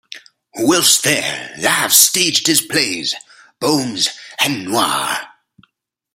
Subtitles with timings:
[0.55, 3.13] Whilst there, Live staged his plays,
[3.59, 4.09] "Bones"
[4.43, 5.19] and "Noir".